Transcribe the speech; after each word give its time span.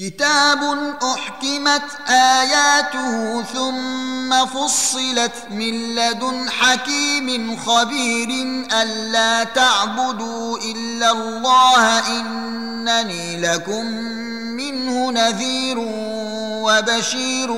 كتاب 0.00 0.62
أحكمت 1.02 1.82
آياته 2.08 3.42
ثم 3.42 4.46
فصلت 4.46 5.32
من 5.50 5.94
لدن 5.94 6.50
حكيم 6.50 7.56
خبير 7.56 8.28
ألا 8.82 9.44
تعبدوا 9.44 10.58
إلا 10.58 11.12
الله 11.12 12.08
إنني 12.20 13.40
لكم 13.40 13.86
منه 14.56 15.10
نذير 15.10 15.76
وبشير 16.64 17.50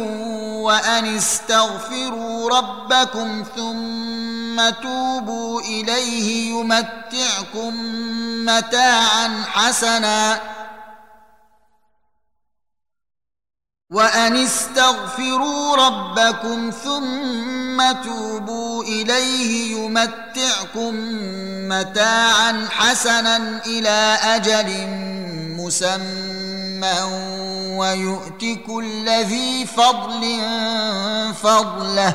وأن 0.63 1.17
استغفروا 1.17 2.59
ربكم 2.59 3.45
ثم 3.57 4.71
توبوا 4.83 5.61
إليه 5.61 6.51
يمتعكم 6.51 7.75
متاعا 8.45 9.45
حسنا 9.53 10.41
وان 13.93 14.37
استغفروا 14.37 15.77
ربكم 15.77 16.71
ثم 16.85 17.93
توبوا 18.05 18.85
اليه 18.85 19.77
يمتعكم 19.77 20.95
متاعا 21.69 22.69
حسنا 22.71 23.61
إلى 23.67 24.19
أجل 24.23 24.87
مسمى 25.57 27.03
ويؤت 27.79 28.45
كل 28.67 29.09
ذي 29.09 29.67
فضل 29.67 30.41
فضله 31.43 32.15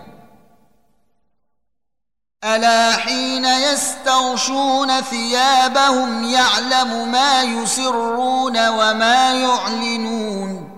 ألا 2.43 2.91
حين 2.91 3.45
يستغشون 3.45 5.01
ثيابهم 5.01 6.23
يعلم 6.23 7.11
ما 7.11 7.43
يسرون 7.43 8.67
وما 8.69 9.33
يعلنون 9.33 10.71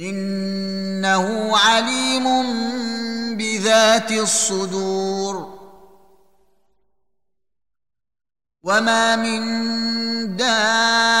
إنه 0.00 1.56
عليم 1.56 2.26
بذات 3.36 4.12
الصدور 4.12 5.60
وما 8.62 9.16
من 9.16 9.40
دابة 10.36 11.20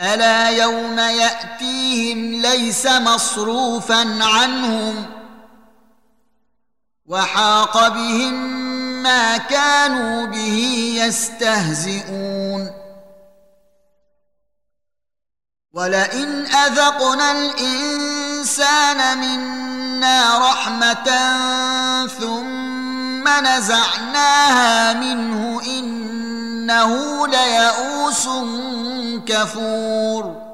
ألا 0.00 0.48
يوم 0.48 0.98
يأتيهم 0.98 2.42
ليس 2.42 2.86
مصروفا 2.86 4.24
عنهم 4.24 5.06
وحاق 7.06 7.88
بهم 7.88 8.34
ما 9.02 9.36
كانوا 9.36 10.26
به 10.26 10.92
يستهزئون 10.96 12.70
ولئن 15.72 16.46
أذقنا 16.46 17.32
الإنسان 17.32 19.18
منا 19.18 20.38
رحمة 20.38 21.08
ثم 22.06 23.28
نزعناها 23.28 24.92
منه 24.92 25.60
إنه 26.70 27.26
ليئوس 27.26 28.28
كفور. 29.26 30.50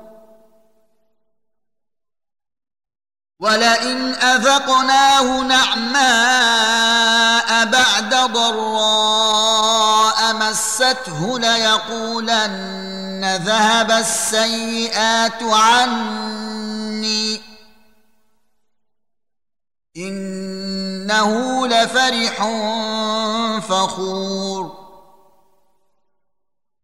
ولئن 3.41 4.15
أذقناه 4.15 5.43
نعماء 5.43 6.05
بعد 7.65 8.15
ضراء 8.33 10.35
مسته 10.35 11.39
ليقولن 11.39 13.41
ذهب 13.45 13.91
السيئات 13.91 15.43
عني. 15.43 17.41
إنه 19.97 21.67
لفرح 21.67 22.37
فخور. 23.69 24.76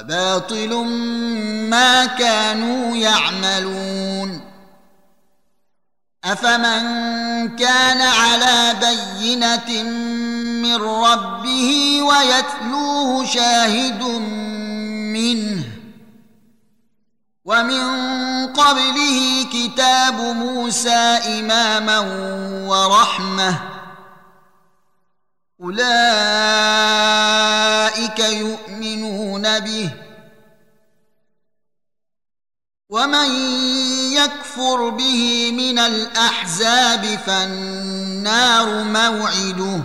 وباطل 0.00 0.74
ما 1.70 2.06
كانوا 2.06 2.96
يعملون. 2.96 4.40
أفمن 6.24 7.56
كان 7.56 8.00
على 8.00 8.74
بينة 8.80 9.82
من 10.62 10.76
ربه 10.82 12.00
ويتلوه 12.02 13.26
شاهد 13.26 14.02
منه 15.12 15.64
ومن 17.44 17.84
قبله 18.46 19.46
كتاب 19.52 20.20
موسى 20.20 21.18
إماما 21.38 21.98
ورحمة 22.68 23.79
أولئك 25.62 25.78
يؤمنون 28.18 29.58
به. 29.58 29.90
ومن 32.90 33.30
يكفر 34.12 34.88
به 34.88 35.52
من 35.52 35.78
الأحزاب 35.78 37.04
فالنار 37.04 38.84
موعده. 38.84 39.82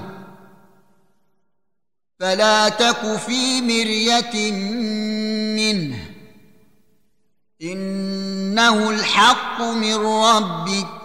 فلا 2.20 2.70
تك 2.70 3.18
في 3.18 3.62
مرية 3.62 4.52
منه. 5.56 6.00
إنه 7.62 8.90
الحق 8.90 9.62
من 9.62 9.96
ربك. 9.96 11.05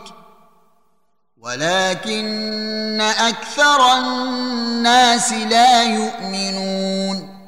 ولكن 1.42 3.00
أكثر 3.00 3.98
الناس 3.98 5.32
لا 5.32 5.82
يؤمنون. 5.82 7.40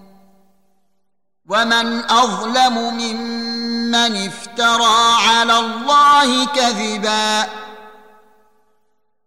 ومن 1.49 2.11
أظلم 2.11 2.79
ممن 2.79 4.27
افترى 4.27 5.17
على 5.29 5.59
الله 5.59 6.47
كذبا. 6.47 7.47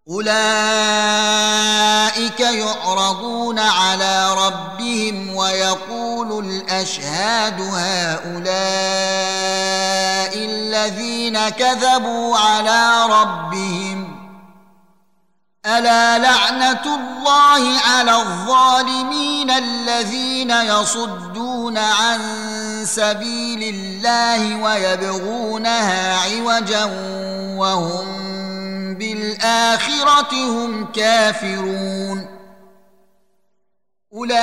أولئك 0.09 0.29
يعرضون 2.39 3.59
على 3.59 4.33
ربهم 4.33 5.35
ويقول 5.35 6.45
الأشهاد 6.45 7.61
هؤلاء 7.61 8.35
الذين 10.35 11.49
كذبوا 11.49 12.37
على 12.37 13.05
ربهم. 13.09 14.14
ألا 15.65 16.17
لعنة 16.17 16.95
الله 16.95 17.79
على 17.79 18.15
الظالمين 18.15 19.51
الذين 19.51 20.51
يصدون 20.51 21.77
عن 21.77 22.19
سبيل 22.85 23.75
الله 23.75 24.61
ويبغونها 24.61 26.17
عوجا 26.17 26.83
وهم 27.57 28.05
بالآخرة 28.95 30.33
هم 30.33 30.91
كافرون. 30.91 32.25
أولئك 34.13 34.35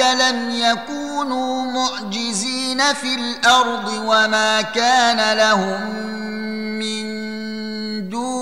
لم 0.00 0.50
يكونوا 0.50 1.64
معجزين 1.72 2.94
في 2.94 3.14
الأرض 3.14 3.88
وما 3.88 4.62
كان 4.62 5.36
لهم 5.38 5.90
من 6.78 7.25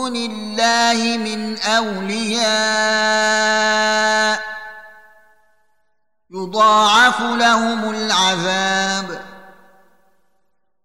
دون 0.04 0.16
الله 0.16 1.18
من 1.18 1.58
أولياء 1.58 2.44
يضاعف 6.30 7.20
لهم 7.20 7.90
العذاب. 7.90 9.24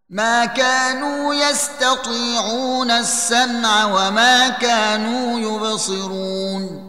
ما 0.09 0.45
كانوا 0.45 1.33
يستطيعون 1.33 2.91
السمع 2.91 3.85
وما 3.85 4.49
كانوا 4.49 5.39
يبصرون. 5.39 6.88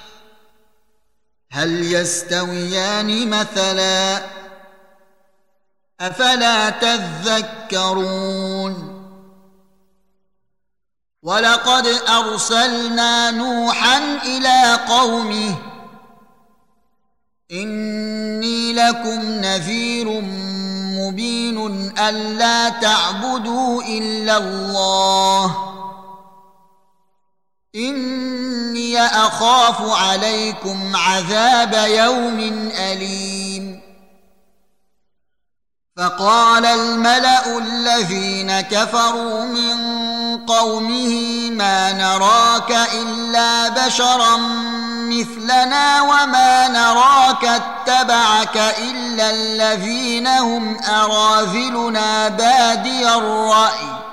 هل 1.51 1.93
يستويان 1.93 3.29
مثلا؟ 3.29 4.21
أفلا 6.01 6.69
تذكرون؟ 6.69 8.21
ولقد 11.23 11.87
أرسلنا 12.09 13.31
نوحا 13.31 13.97
إلى 14.25 14.79
قومه. 14.87 15.55
إني 17.51 18.73
لكم 18.73 19.21
نذير 19.21 20.21
مبين 20.99 21.97
ألا 21.99 22.69
تعبدوا 22.69 23.83
إلا 23.83 24.37
الله. 24.37 25.71
إني 27.75 29.01
أخاف 29.01 29.81
عليكم 29.81 30.95
عذاب 30.95 31.73
يوم 31.87 32.39
أليم. 32.77 33.81
فقال 35.97 36.65
الملأ 36.65 37.57
الذين 37.57 38.61
كفروا 38.61 39.45
من 39.45 39.77
قومه 40.45 41.49
ما 41.51 41.91
نراك 41.91 42.71
إلا 42.93 43.69
بشرا 43.69 44.37
مثلنا 45.07 46.01
وما 46.01 46.67
نراك 46.67 47.45
اتبعك 47.45 48.57
إلا 48.57 49.29
الذين 49.29 50.27
هم 50.27 50.77
أراذلنا 50.83 52.27
بادي 52.27 53.13
الرأي. 53.13 54.10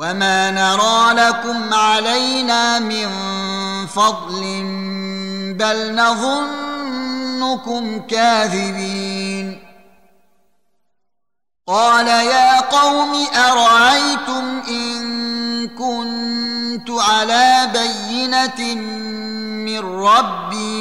وما 0.00 0.50
نرى 0.50 1.14
لكم 1.14 1.74
علينا 1.74 2.78
من 2.78 3.08
فضل 3.86 4.40
بل 5.58 5.94
نظنكم 5.94 8.00
كاذبين 8.00 9.62
قال 11.66 12.08
يا 12.08 12.60
قوم 12.60 13.26
ارايتم 13.36 14.62
ان 14.68 15.68
كنت 15.68 16.90
على 16.90 17.70
بينه 17.72 18.74
من 19.64 19.78
ربي 19.78 20.39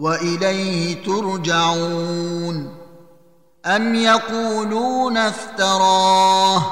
وإليه 0.00 1.02
ترجعون 1.04 2.74
أم 3.66 3.94
يقولون 3.94 5.16
افتراه 5.16 6.62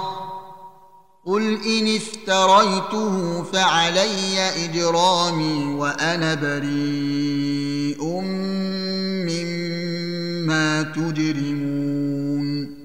قل 1.27 1.59
إن 1.67 1.97
افتريته 1.97 3.43
فعلي 3.43 4.41
إجرامي 4.65 5.75
وأنا 5.75 6.35
بريء 6.35 8.05
مما 9.29 10.83
تجرمون 10.83 12.79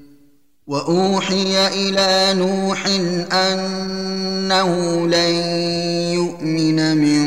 وأوحي 0.67 1.67
إلى 1.67 2.39
نوح 2.39 2.85
أنه 3.33 5.07
لن 5.07 5.35
يؤمن 6.13 6.97
من 6.97 7.22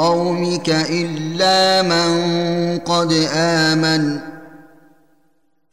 قومك 0.00 0.68
إلا 0.70 1.82
من 1.82 2.78
قد 2.78 3.28
آمن. 3.34 4.20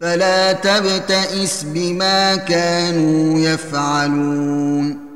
فلا 0.02 0.52
تبتئس 0.52 1.64
بما 1.64 2.36
كانوا 2.36 3.40
يفعلون. 3.40 5.08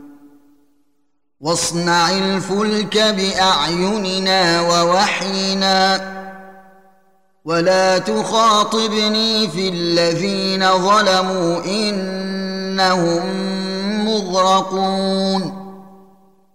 واصنع 1.41 2.10
الفلك 2.10 2.98
بأعيننا 2.98 4.62
ووحينا. 4.62 6.12
ولا 7.46 7.98
تخاطبني 7.98 9.48
في 9.48 9.70
الذين 9.70 10.77
ظلموا 10.77 11.65
إنهم 11.65 13.22
مغرقون. 14.06 15.61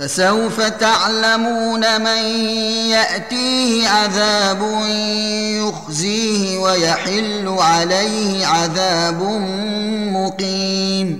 فسوف 0.00 0.60
تعلمون 0.60 2.00
من 2.00 2.22
يأتيه 2.88 3.88
عذاب 3.88 4.62
يخزيه 5.60 6.58
ويحل 6.58 7.56
عليه 7.58 8.46
عذاب 8.46 9.22
مقيم. 10.12 11.19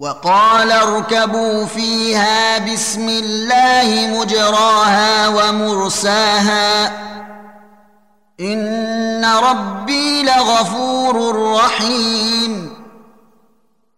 وقال 0.00 0.72
اركبوا 0.72 1.66
فيها 1.66 2.58
بسم 2.58 3.08
الله 3.08 4.18
مجراها 4.20 5.28
ومرساها. 5.28 6.86
إن 8.40 9.24
ربي 9.24 10.22
لغفور 10.22 11.52
رحيم. 11.54 12.70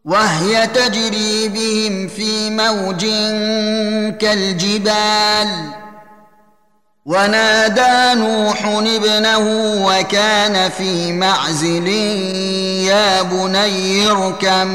وهي 0.05 0.67
تجري 0.67 1.49
بهم 1.49 2.09
في 2.09 2.51
موج 2.51 3.07
كالجبال. 4.19 5.82
ونادى 7.05 8.21
نوح 8.21 8.67
ابنه 8.67 9.39
وكان 9.87 10.71
في 10.71 11.13
معزل 11.13 11.89
يا 12.87 13.23
بني 13.23 14.11
اركم 14.11 14.67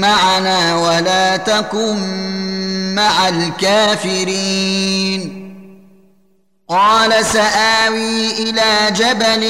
معنا 0.00 0.76
ولا 0.76 1.36
تكن 1.36 1.96
مع 2.94 3.28
الكافرين. 3.28 4.62
قال 6.68 7.24
سآوي 7.24 8.30
إلى 8.30 8.90
جبل 8.90 9.42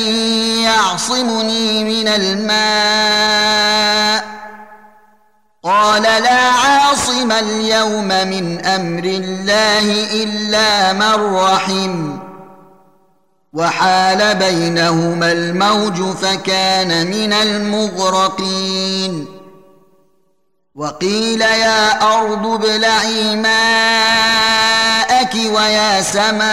يعصمني 0.62 1.84
من 1.84 2.08
الماء. 2.08 3.56
قال 5.64 6.02
لا 6.02 6.45
عاصم 7.26 7.32
اليوم 7.32 8.08
من 8.08 8.64
أمر 8.66 9.04
الله 9.04 10.04
إلا 10.22 10.92
من 10.92 11.34
رحم. 11.34 12.18
وحال 13.52 14.34
بينهما 14.34 15.32
الموج 15.32 16.02
فكان 16.02 17.06
من 17.06 17.32
المغرقين. 17.32 19.26
وقيل 20.74 21.40
يا 21.40 22.02
أرض 22.18 22.46
ابلعي 22.46 23.36
ماءك 23.36 25.34
ويا 25.34 26.02
سماء 26.02 26.48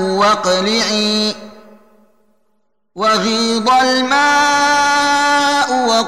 واقلعي. 0.00 1.34
وغيض 2.94 3.70
الماء 3.70 4.87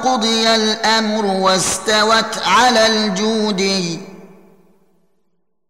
وقضي 0.01 0.55
الأمر 0.55 1.27
واستوت 1.27 2.39
على 2.47 2.87
الجود. 2.87 3.63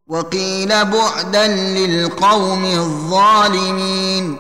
وقيل 0.06 0.84
بعدا 0.84 1.46
للقوم 1.46 2.64
الظالمين. 2.64 4.36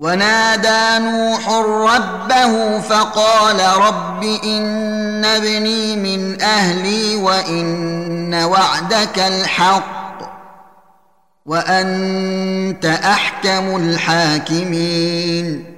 ونادى 0.00 1.04
نوح 1.04 1.48
ربه 1.94 2.80
فقال 2.80 3.60
رب 3.60 4.24
إن 4.24 5.24
ابني 5.24 5.96
من 5.96 6.42
أهلي 6.42 7.16
وإن 7.16 8.34
وعدك 8.34 9.18
الحق 9.18 10.18
وأنت 11.46 12.84
أحكم 12.84 13.76
الحاكمين. 13.76 15.77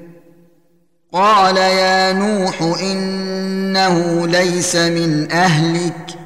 قال 1.13 1.57
يا 1.57 2.13
نوح 2.13 2.63
إنه 2.63 4.27
ليس 4.27 4.77
من 4.77 5.33
أهلك 5.33 6.19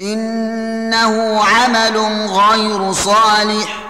إنه 0.00 1.40
عمل 1.44 1.96
غير 2.26 2.92
صالح 2.92 3.88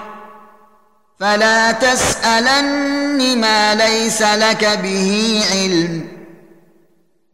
فلا 1.20 1.72
تسألن 1.72 3.38
ما 3.40 3.74
ليس 3.74 4.22
لك 4.22 4.78
به 4.82 5.42
علم 5.52 6.06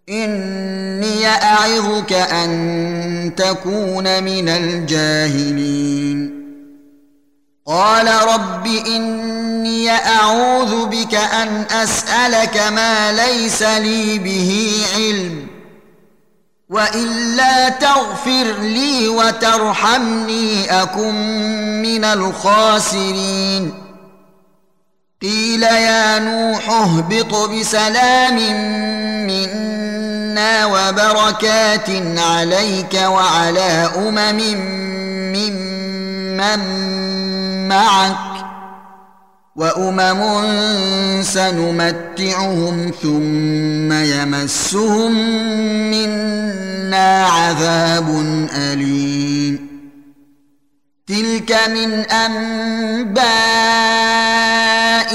إني 0.09 1.27
أعظك 1.27 2.13
أن 2.13 3.33
تكون 3.37 4.25
من 4.25 4.49
الجاهلين. 4.49 6.34
قال 7.66 8.09
رب 8.09 8.66
إني 8.66 9.90
أعوذ 9.90 10.87
بك 10.87 11.14
أن 11.14 11.64
أسألك 11.71 12.56
ما 12.56 13.12
ليس 13.12 13.62
لي 13.62 14.18
به 14.18 14.83
علم 14.96 15.46
وإلا 16.70 17.68
تغفر 17.68 18.53
لي 18.61 19.09
وترحمني 19.09 20.83
أكن 20.83 21.14
من 21.83 22.05
الخاسرين 22.05 23.74
قيل 25.22 25.62
يا 25.62 26.18
نوح 26.18 26.70
اهبط 26.70 27.48
بسلام 27.50 28.37
منا 29.27 30.66
وبركات 30.66 31.90
عليك 32.18 32.94
وعلى 32.94 33.90
أمم 33.96 34.40
ممن 35.35 36.85
معك 37.75 38.47
وأمم 39.57 41.23
سنمتعهم 41.23 42.93
ثم 43.03 43.93
يمسهم 43.93 45.13
منا 45.91 47.27
عذاب 47.27 48.09
أليم. 48.55 49.55
تلك 51.07 51.59
من 51.69 51.93
أنباء 52.11 53.25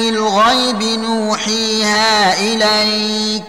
الغيب 0.10 1.00
نوحيها 1.00 2.42
إليك. 2.42 3.49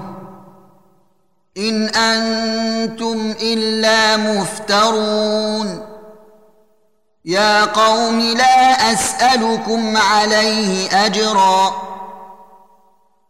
إن 1.57 1.89
أنتم 1.89 3.33
إلا 3.41 4.17
مفترون. 4.17 5.85
يا 7.25 7.65
قوم 7.65 8.19
لا 8.19 8.93
أسألكم 8.93 9.97
عليه 9.97 11.05
أجرا. 11.05 11.73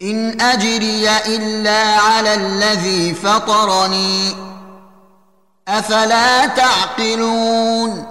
إن 0.01 0.41
أجري 0.41 1.09
إلا 1.09 1.83
على 1.83 2.33
الذي 2.33 3.13
فطرني. 3.13 4.35
أفلا 5.67 6.45
تعقلون؟ 6.45 8.10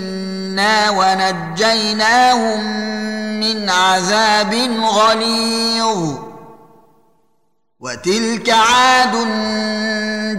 ونجيناهم 0.89 2.63
من 3.39 3.69
عذاب 3.69 4.53
غليظ 4.81 6.31
وتلك 7.79 8.49
عاد 8.49 9.15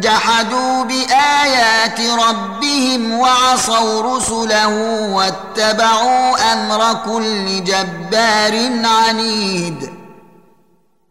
جحدوا 0.00 0.84
بايات 0.84 2.00
ربهم 2.00 3.12
وعصوا 3.12 4.16
رسله 4.16 4.68
واتبعوا 5.12 6.52
أمر 6.52 6.94
كل 7.04 7.64
جبار 7.64 8.70
عنيد 8.84 9.90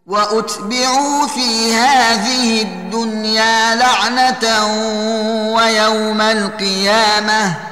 واتبعوا 0.06 1.26
في 1.26 1.74
هذه 1.74 2.62
الدنيا 2.62 3.74
لعنه 3.74 4.66
ويوم 5.54 6.20
القيامه 6.20 7.71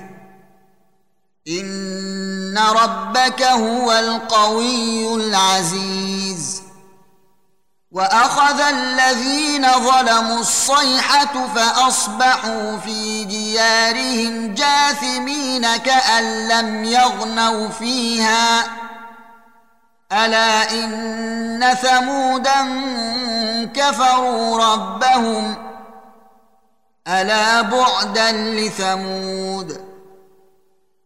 ان 1.47 2.57
ربك 2.57 3.43
هو 3.43 3.91
القوي 3.91 5.15
العزيز 5.15 6.61
واخذ 7.91 8.61
الذين 8.61 9.71
ظلموا 9.71 10.39
الصيحه 10.39 11.47
فاصبحوا 11.55 12.77
في 12.77 13.23
ديارهم 13.23 14.53
جاثمين 14.53 15.77
كان 15.77 16.47
لم 16.47 16.83
يغنوا 16.85 17.69
فيها 17.69 18.63
الا 20.11 20.71
ان 20.71 21.73
ثمودا 21.81 22.61
كفروا 23.73 24.73
ربهم 24.73 25.55
الا 27.07 27.61
بعدا 27.61 28.31
لثمود 28.31 29.90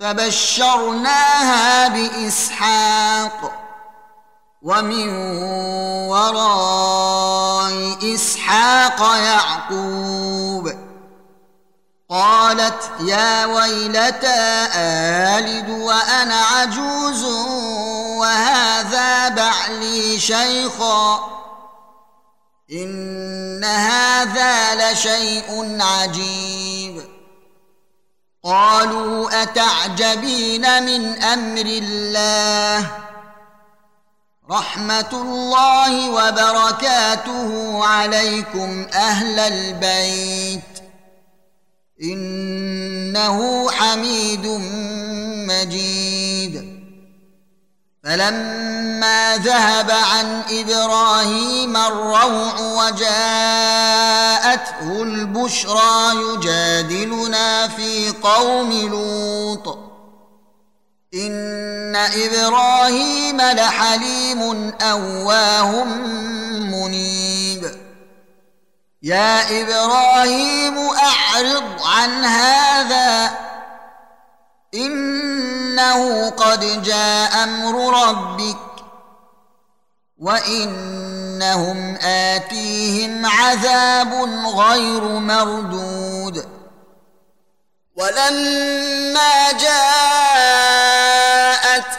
فبشرناها 0.00 1.88
بإسحاق 1.88 3.52
ومن 4.62 5.08
وراء 6.08 7.96
إسحاق 8.14 9.00
يعقوب 9.16 10.72
قالت 12.10 12.90
يا 13.00 13.46
ويلتى 13.46 14.68
آلد 14.76 15.70
وأنا 15.70 16.40
عجوز 16.40 17.24
وهذا 18.18 19.28
بعلي 19.28 20.20
شيخا 20.20 21.20
إن 22.72 23.64
هذا 23.64 24.74
لشيء 24.92 25.78
عجيب 25.80 27.05
قالوا 28.46 29.42
أتعجبين 29.42 30.82
من 30.82 31.22
أمر 31.22 31.66
الله؟ 31.66 32.90
رحمة 34.50 35.08
الله 35.12 36.10
وبركاته 36.10 37.80
عليكم 37.84 38.86
أهل 38.94 39.38
البيت. 39.38 40.62
إنه 42.02 43.70
حميد 43.70 44.46
مجيد. 45.48 46.76
فلما 48.04 49.36
ذهب 49.36 49.90
عن 49.90 50.42
إبراهيم 50.50 51.76
الروع 51.76 52.60
وجاءته 54.46 55.02
البشرى 55.02 56.10
يجادلنا 56.14 57.68
في 57.68 58.10
قوم 58.22 58.72
لوط. 58.72 59.78
إن 61.14 61.96
إبراهيم 61.96 63.40
لحليم 63.40 64.72
أواه 64.82 65.84
منيب. 66.60 67.70
يا 69.02 69.62
إبراهيم 69.62 70.78
أعرض 70.78 71.82
عن 71.84 72.24
هذا. 72.24 73.38
إنه 74.74 76.30
قد 76.30 76.82
جاء 76.82 77.44
أمر 77.44 78.08
ربك. 78.08 78.56
وانهم 81.36 81.96
آتيهم 82.02 83.26
عذاب 83.26 84.12
غير 84.56 85.02
مردود. 85.02 86.48
ولما 87.96 89.52
جاءت 89.52 89.76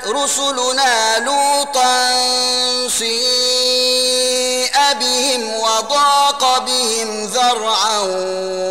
رسلنا 0.07 1.19
لوطا 1.19 2.09
سيء 2.87 4.77
بهم 4.99 5.53
وضاق 5.53 6.57
بهم 6.65 7.25
ذرعا 7.25 7.97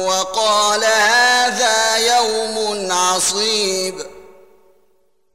وقال 0.07 0.85
هذا 0.85 1.76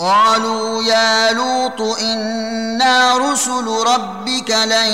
قالوا 0.00 0.82
يا 0.82 1.32
لوط 1.32 1.80
إنا 2.00 3.16
رسل 3.16 3.66
ربك 3.86 4.50
لن 4.50 4.92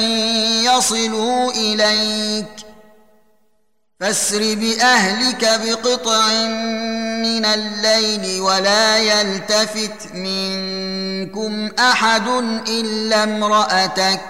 يصلوا 0.64 1.50
إليك 1.52 2.48
فاسر 4.00 4.54
بأهلك 4.54 5.60
بقطع 5.64 6.28
من 7.22 7.44
الليل 7.44 8.40
ولا 8.40 8.98
يلتفت 8.98 10.14
منكم 10.14 11.70
أحد 11.78 12.28
إلا 12.68 13.24
امرأتك 13.24 14.20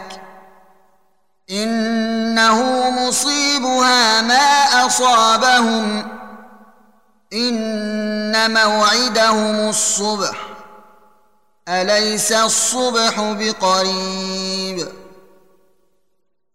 إنه 1.51 2.91
مصيبها 2.91 4.23
ما 4.23 4.87
أصابهم 4.87 6.09
إن 7.33 8.55
موعدهم 8.55 9.69
الصبح 9.69 10.45
أليس 11.68 12.33
الصبح 12.33 13.20
بقريب؟ 13.20 14.88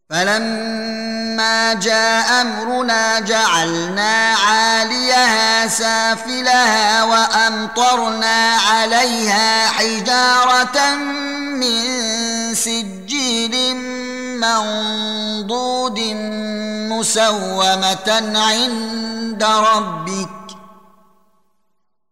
فلما 0.09 1.73
جاء 1.73 2.41
أمرنا 2.41 3.19
جعلنا 3.19 4.35
عاليها 4.47 5.67
سافلها 5.67 7.03
وأمطرنا 7.03 8.55
عليها 8.55 9.67
حجارة 9.67 10.95
من 10.95 11.81
سجيل 12.55 13.75
منضود 14.37 15.99
مسومة 16.89 18.31
عند 18.35 19.43
ربك 19.43 20.40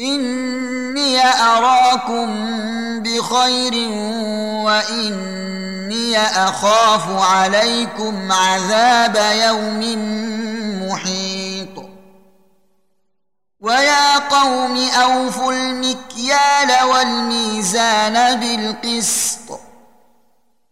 إني 0.00 1.20
أراكم 1.20 2.28
بخير 3.02 3.74
وإني 4.64 6.18
أخاف 6.18 7.02
عليكم 7.08 8.32
عذاب 8.32 9.16
يوم 9.46 9.80
محيط. 10.88 11.84
ويا 13.60 14.18
قوم 14.18 14.88
أوفوا 14.88 15.52
المكيال 15.52 16.84
والميزان 16.84 18.40
بالقسط. 18.40 19.60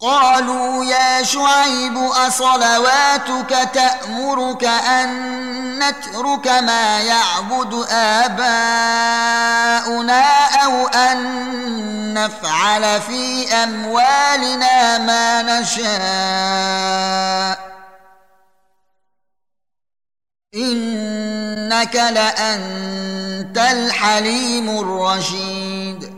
قالوا 0.00 0.84
يا 0.84 1.22
شعيب 1.22 1.98
أصلواتك 1.98 3.68
تأمرك 3.74 4.64
أن 4.64 5.78
نترك 5.78 6.46
ما 6.48 7.00
يعبد 7.00 7.86
آباؤنا 7.90 8.64
أو 10.64 10.86
أن 10.86 12.14
نفعل 12.14 13.00
في 13.00 13.54
أموالنا 13.54 14.98
ما 14.98 15.42
نشاء؟ 15.60 16.98
إنك 20.54 21.94
لأنت 21.94 23.58
الحليم 23.58 24.70
الرشيد. 24.70 26.17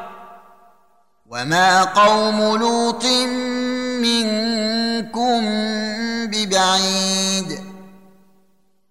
وما 1.31 1.83
قوم 1.83 2.55
لوط 2.57 3.05
منكم 4.03 5.41
ببعيد 6.25 7.59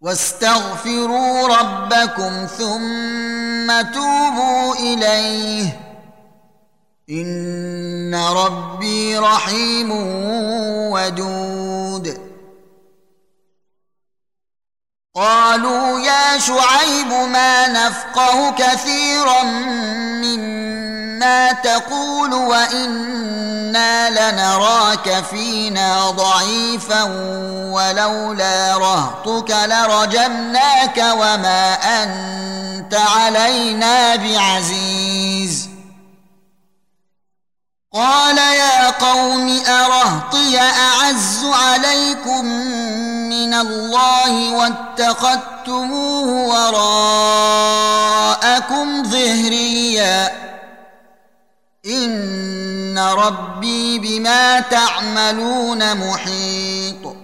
واستغفروا 0.01 1.49
ربكم 1.49 2.47
ثم 2.47 3.93
توبوا 3.93 4.75
اليه 4.75 5.81
ان 7.11 8.15
ربي 8.15 9.19
رحيم 9.19 9.91
ودود 10.93 12.21
قالوا 15.15 16.01
يا 16.01 16.39
شعيب 16.39 17.09
ما 17.33 17.69
نفقه 17.69 18.51
كثيرا 18.51 19.43
مما 20.23 20.71
ما 21.21 21.53
تقول 21.53 22.35
وإنا 22.35 24.11
لنراك 24.11 25.25
فينا 25.31 26.11
ضعيفا 26.11 27.03
ولولا 27.73 28.77
رهطك 28.77 29.51
لرجمناك 29.51 30.97
وما 30.97 31.75
أنت 31.75 32.95
علينا 32.95 34.17
بعزيز. 34.17 35.69
قال 37.95 38.39
يا 38.39 38.91
قوم 38.91 39.63
أرهطي 39.69 40.59
أعز 40.59 41.45
عليكم 41.45 42.45
من 43.29 43.55
الله 43.55 44.53
واتخذتموه 44.53 46.49
وراءكم 47.09 49.05
ظهريا. 49.05 50.50
ان 51.91 52.99
ربي 52.99 53.99
بما 53.99 54.61
تعملون 54.61 55.97
محيط 55.97 57.17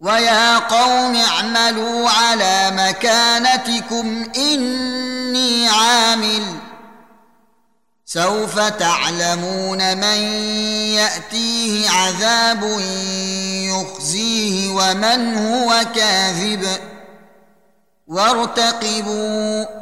ويا 0.00 0.58
قوم 0.58 1.16
اعملوا 1.16 2.10
على 2.10 2.70
مكانتكم 2.74 4.24
اني 4.36 5.68
عامل 5.68 6.42
سوف 8.06 8.58
تعلمون 8.58 9.96
من 9.96 10.22
ياتيه 10.94 11.90
عذاب 11.90 12.62
يخزيه 13.70 14.70
ومن 14.70 15.36
هو 15.36 15.84
كاذب 15.94 16.66
وارتقبوا 18.06 19.81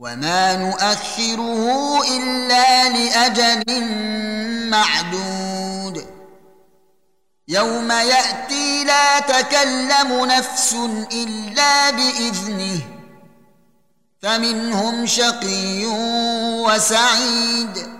وما 0.00 0.56
نؤخره 0.56 2.00
الا 2.08 2.88
لاجل 2.88 3.84
معدود 4.70 6.06
يوم 7.48 7.90
ياتي 7.90 8.84
لا 8.84 9.20
تكلم 9.20 10.24
نفس 10.24 10.76
الا 11.12 11.90
باذنه 11.90 12.80
فمنهم 14.22 15.06
شقي 15.06 15.86
وسعيد 16.64 17.99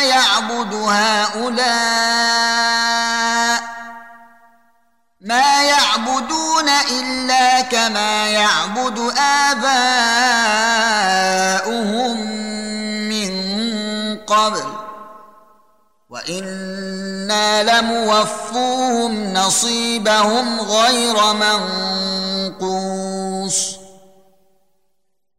يعبد 0.00 0.74
هؤلاء 0.74 2.22
ما 5.20 5.62
يعبدون 5.62 6.68
إلا 6.68 7.60
كما 7.60 8.26
يعبد 8.26 8.98
آباؤهم 9.50 10.12
من 13.08 13.32
قبل. 14.18 14.64
وإنا 16.10 17.62
لموفوهم 17.62 19.32
نصيبهم 19.32 20.60
غير 20.60 21.32
منقوص. 22.52 23.71